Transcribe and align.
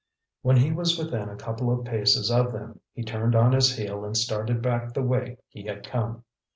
When 0.41 0.57
he 0.57 0.71
was 0.71 0.97
within 0.97 1.29
a 1.29 1.35
couple 1.35 1.69
of 1.71 1.85
paces 1.85 2.31
of 2.31 2.51
them 2.51 2.79
he 2.91 3.03
turned 3.03 3.35
on 3.35 3.51
his 3.51 3.75
heel 3.75 4.03
and 4.03 4.17
started 4.17 4.59
back 4.59 4.95
the 4.95 5.03
way 5.03 5.37
he 5.47 5.65
had 5.65 5.85
come. 5.87 6.23